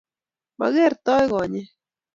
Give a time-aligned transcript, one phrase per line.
[0.59, 1.69] makertoi konyek